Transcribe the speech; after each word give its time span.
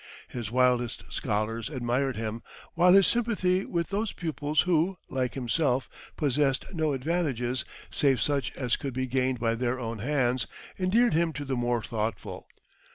His 0.27 0.49
wildest 0.49 1.03
scholars 1.09 1.69
admired 1.69 2.15
him; 2.15 2.41
while 2.73 2.93
his 2.93 3.05
sympathy 3.05 3.65
with 3.67 3.89
those 3.89 4.13
pupils 4.13 4.61
who, 4.61 4.97
like 5.09 5.35
himself, 5.35 6.11
possessed 6.17 6.65
no 6.73 6.93
advantages 6.93 7.65
save 7.91 8.19
such 8.19 8.51
as 8.55 8.77
could 8.77 8.95
be 8.95 9.05
gained 9.05 9.39
by 9.39 9.53
their 9.53 9.79
own 9.79 9.99
hands, 9.99 10.47
endeared 10.79 11.13
him 11.13 11.33
to 11.33 11.45
the 11.45 11.55
more 11.55 11.83
thoughtful. 11.83 12.47